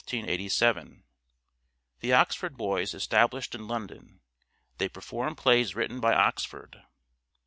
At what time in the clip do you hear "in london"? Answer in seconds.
3.53-4.21